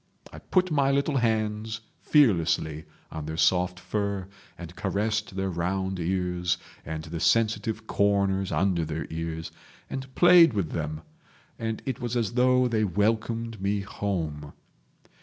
[0.33, 4.27] I put my little hands fearlessly on their soft fur,
[4.57, 9.51] and caressed their round ears and the sensitive corners under their ears,
[9.91, 11.01] and played with them,
[11.59, 14.53] and it was as though they welcomed me home.